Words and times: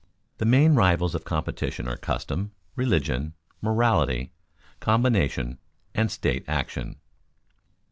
_The 0.39 0.47
main 0.47 0.73
rivals 0.73 1.13
of 1.13 1.25
competition 1.25 1.87
are 1.87 1.95
custom, 1.95 2.53
religion, 2.75 3.35
morality, 3.61 4.31
combination, 4.79 5.59
and 5.93 6.09
state 6.09 6.43
action. 6.47 6.95